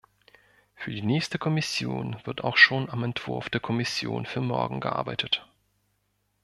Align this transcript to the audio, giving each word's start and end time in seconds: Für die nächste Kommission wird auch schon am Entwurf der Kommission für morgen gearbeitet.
Für 0.73 0.89
die 0.89 1.03
nächste 1.03 1.37
Kommission 1.37 2.17
wird 2.23 2.43
auch 2.43 2.57
schon 2.57 2.89
am 2.89 3.03
Entwurf 3.03 3.51
der 3.51 3.61
Kommission 3.61 4.25
für 4.25 4.41
morgen 4.41 4.79
gearbeitet. 4.79 5.47